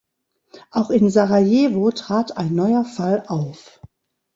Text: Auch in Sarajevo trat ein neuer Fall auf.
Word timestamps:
Auch 0.71 0.89
in 0.89 1.11
Sarajevo 1.11 1.91
trat 1.91 2.35
ein 2.35 2.55
neuer 2.55 2.85
Fall 2.85 3.23
auf. 3.27 3.79